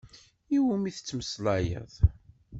Iwumi 0.55 0.91
tettmeslayeḍ? 0.95 1.93